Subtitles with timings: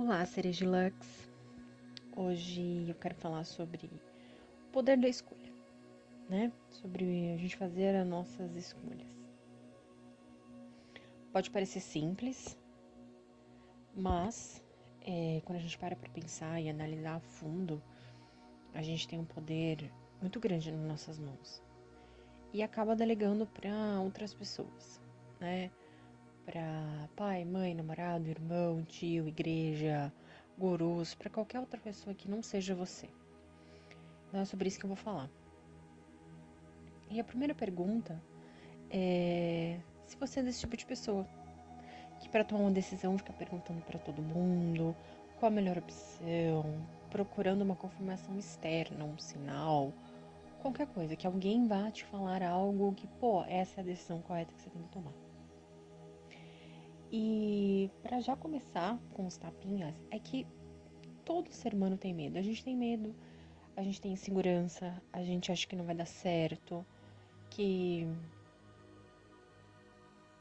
[0.00, 1.28] Olá, seres de Lux.
[2.14, 3.90] Hoje eu quero falar sobre
[4.68, 5.52] o poder da escolha,
[6.30, 6.52] né?
[6.70, 9.08] Sobre a gente fazer as nossas escolhas.
[11.32, 12.56] Pode parecer simples,
[13.92, 14.62] mas
[15.00, 17.82] é, quando a gente para para pensar e analisar a fundo,
[18.74, 19.92] a gente tem um poder
[20.22, 21.60] muito grande nas nossas mãos
[22.52, 25.02] e acaba delegando para outras pessoas,
[25.40, 25.72] né?
[26.48, 30.10] Para pai, mãe, namorado, irmão, tio, igreja,
[30.56, 33.06] gurus, para qualquer outra pessoa que não seja você.
[34.26, 35.28] Então é sobre isso que eu vou falar.
[37.10, 38.18] E a primeira pergunta
[38.90, 41.28] é se você é desse tipo de pessoa
[42.18, 44.96] que para tomar uma decisão fica perguntando para todo mundo
[45.38, 46.64] qual a melhor opção,
[47.10, 49.92] procurando uma confirmação externa, um sinal,
[50.62, 54.54] qualquer coisa, que alguém vá te falar algo que, pô, essa é a decisão correta
[54.54, 55.27] que você tem que tomar.
[57.10, 60.46] E para já começar com os tapinhas, é que
[61.24, 62.38] todo ser humano tem medo.
[62.38, 63.14] A gente tem medo,
[63.76, 66.84] a gente tem insegurança, a gente acha que não vai dar certo,
[67.50, 68.06] que,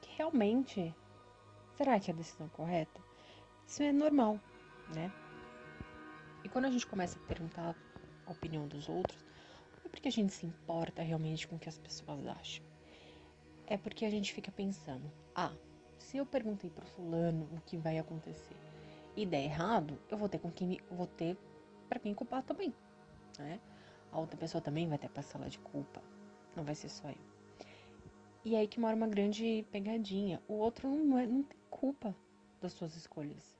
[0.00, 0.94] que realmente
[1.76, 3.00] será que é a decisão correta?
[3.66, 4.40] Isso é normal,
[4.94, 5.12] né?
[6.44, 7.76] E quando a gente começa a perguntar
[8.26, 9.24] a opinião dos outros,
[9.76, 12.64] não é porque a gente se importa realmente com o que as pessoas acham.
[13.66, 15.52] É porque a gente fica pensando, ah,
[16.06, 18.56] se eu perguntei pro fulano o que vai acontecer
[19.16, 21.36] e der errado, eu vou ter com quem vou ter
[21.88, 22.72] para quem culpar também,
[23.36, 23.58] né?
[24.12, 26.00] A outra pessoa também vai ter parcela de culpa.
[26.54, 27.18] Não vai ser só eu.
[28.44, 30.40] E aí que mora uma grande pegadinha.
[30.46, 32.14] O outro não, é, não tem culpa
[32.60, 33.56] das suas escolhas.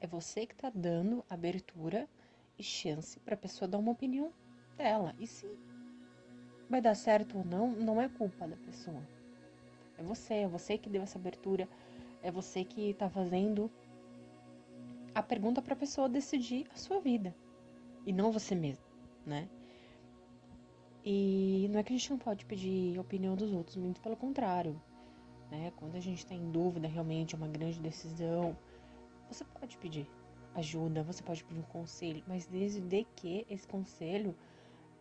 [0.00, 2.08] É você que tá dando abertura
[2.56, 4.32] e chance para a pessoa dar uma opinião
[4.76, 5.16] dela.
[5.18, 5.46] E se
[6.70, 9.02] vai dar certo ou não, não é culpa da pessoa.
[9.98, 11.68] É você, é você que deu essa abertura,
[12.22, 13.70] é você que está fazendo
[15.14, 17.34] a pergunta para a pessoa decidir a sua vida
[18.04, 18.84] e não você mesmo,
[19.24, 19.48] né?
[21.04, 24.16] E não é que a gente não pode pedir a opinião dos outros, muito pelo
[24.16, 24.80] contrário,
[25.50, 25.72] né?
[25.76, 28.56] Quando a gente está em dúvida, realmente é uma grande decisão,
[29.28, 30.06] você pode pedir
[30.54, 34.36] ajuda, você pode pedir um conselho, mas desde que esse conselho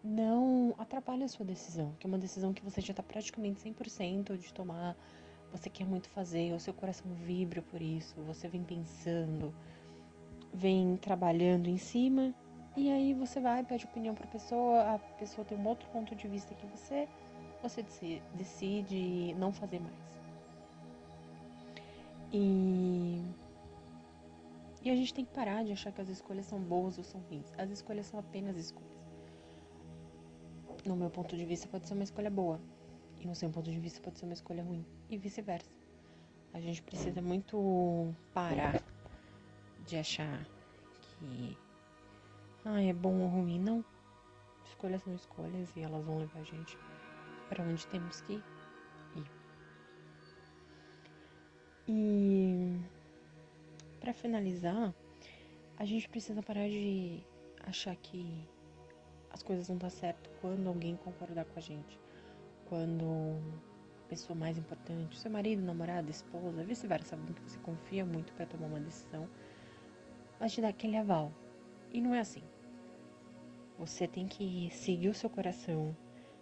[0.05, 4.37] não atrapalhe a sua decisão, que é uma decisão que você já está praticamente 100%
[4.37, 4.95] de tomar,
[5.51, 9.53] você quer muito fazer, o seu coração vibra por isso, você vem pensando,
[10.53, 12.33] vem trabalhando em cima,
[12.77, 16.15] e aí você vai, pede opinião para a pessoa, a pessoa tem um outro ponto
[16.15, 17.07] de vista que você,
[17.63, 17.83] você
[18.35, 20.05] decide não fazer mais.
[22.31, 23.23] E
[24.85, 27.19] e a gente tem que parar de achar que as escolhas são boas ou são
[27.21, 27.51] ruins.
[27.57, 28.94] As escolhas são apenas escolhas.
[30.85, 32.59] No meu ponto de vista, pode ser uma escolha boa.
[33.19, 34.85] E no seu ponto de vista, pode ser uma escolha ruim.
[35.09, 35.69] E vice-versa.
[36.53, 38.81] A gente precisa muito parar
[39.85, 40.45] de achar
[41.01, 41.57] que
[42.63, 43.59] ah, é bom ou ruim.
[43.59, 43.83] Não.
[44.65, 46.77] Escolhas são escolhas e elas vão levar a gente
[47.49, 48.43] para onde temos que ir.
[51.87, 52.79] E
[53.99, 54.93] para finalizar,
[55.77, 57.21] a gente precisa parar de
[57.63, 58.47] achar que
[59.35, 61.99] as coisas vão dar certo quando alguém concordar com a gente.
[62.67, 63.37] Quando
[64.03, 68.47] a pessoa mais importante, seu marido, namorado, esposa, vice-versa, alguém que você confia muito para
[68.47, 69.29] tomar uma decisão,
[70.39, 71.31] vai te dar aquele aval.
[71.91, 72.41] E não é assim.
[73.77, 75.95] Você tem que seguir o seu coração,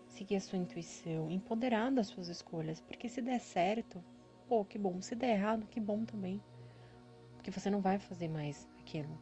[0.08, 4.02] seguir a sua intuição, empoderar das suas escolhas, porque se der certo,
[4.48, 5.02] pô, que bom.
[5.02, 6.40] Se der errado, que bom também
[7.44, 9.20] porque você não vai fazer mais aquilo.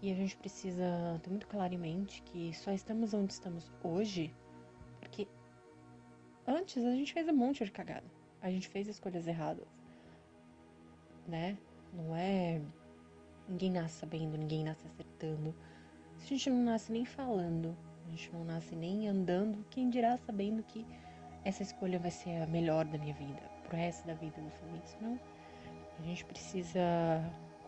[0.00, 4.32] E a gente precisa ter muito claro em mente que só estamos onde estamos hoje
[5.00, 5.26] porque
[6.46, 8.06] antes a gente fez um monte de cagada.
[8.40, 9.66] A gente fez escolhas erradas.
[11.26, 11.56] Né?
[11.92, 12.60] Não é.
[13.48, 15.54] Ninguém nasce sabendo, ninguém nasce acertando.
[16.18, 17.76] Se a gente não nasce nem falando,
[18.06, 20.84] a gente não nasce nem andando, quem dirá sabendo que
[21.44, 24.96] essa escolha vai ser a melhor da minha vida, pro resto da vida do Feliz?
[25.00, 25.18] Não.
[25.98, 26.80] A gente precisa,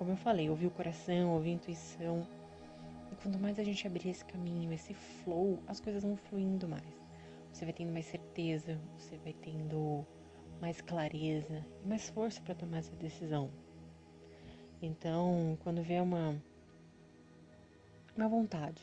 [0.01, 2.27] como eu falei, ouvir o coração, ouvir a intuição.
[3.13, 6.83] E quanto mais a gente abrir esse caminho, esse flow, as coisas vão fluindo mais.
[7.53, 10.03] Você vai tendo mais certeza, você vai tendo
[10.59, 13.51] mais clareza e mais força para tomar essa decisão.
[14.81, 16.35] Então, quando vier uma
[18.17, 18.81] uma vontade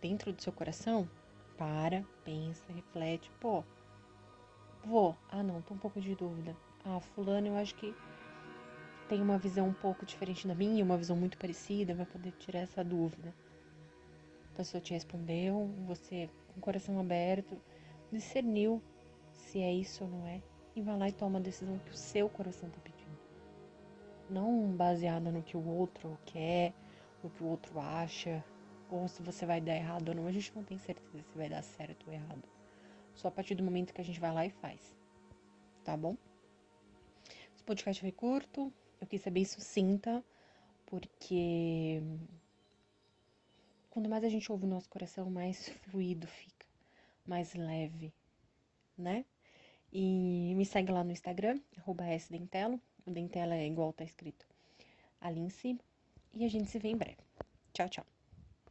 [0.00, 1.10] dentro do seu coração,
[1.58, 3.64] para, pensa, reflete, pô,
[4.84, 5.16] vou.
[5.28, 6.56] Ah, não, tô um pouco de dúvida.
[6.84, 7.92] Ah, fulano, eu acho que
[9.08, 12.60] tem uma visão um pouco diferente da minha, uma visão muito parecida, vai poder tirar
[12.60, 13.34] essa dúvida.
[14.52, 17.60] A pessoa te respondeu, você com o coração aberto,
[18.12, 18.82] discerniu
[19.32, 20.40] se é isso ou não é,
[20.76, 23.18] e vai lá e toma a decisão que o seu coração está pedindo.
[24.30, 26.72] não baseada no que o outro quer,
[27.22, 28.42] no que o outro acha,
[28.90, 30.26] ou se você vai dar errado ou não.
[30.26, 32.42] A gente não tem certeza se vai dar certo ou errado.
[33.14, 34.94] Só a partir do momento que a gente vai lá e faz.
[35.84, 36.16] Tá bom?
[37.54, 40.24] Esse podcast foi curto, eu quis ser bem sucinta,
[40.86, 42.02] porque
[43.90, 46.66] quanto mais a gente ouve o nosso coração, mais fluido fica,
[47.26, 48.12] mais leve,
[48.96, 49.24] né?
[49.92, 51.60] E me segue lá no Instagram,
[52.18, 52.80] sdentelo.
[53.06, 54.46] O dentelo é igual tá escrito
[55.20, 55.80] ali em cima.
[56.32, 57.22] E a gente se vê em breve.
[57.72, 58.13] Tchau, tchau.